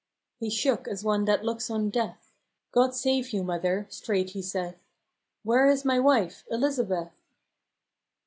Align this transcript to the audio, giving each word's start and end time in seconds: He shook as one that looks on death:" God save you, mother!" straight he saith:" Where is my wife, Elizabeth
He 0.39 0.49
shook 0.49 0.87
as 0.87 1.03
one 1.03 1.25
that 1.25 1.45
looks 1.45 1.69
on 1.69 1.91
death:" 1.91 2.31
God 2.71 2.95
save 2.95 3.33
you, 3.33 3.43
mother!" 3.43 3.85
straight 3.91 4.31
he 4.31 4.41
saith:" 4.41 4.83
Where 5.43 5.67
is 5.69 5.85
my 5.85 5.99
wife, 5.99 6.43
Elizabeth 6.49 7.11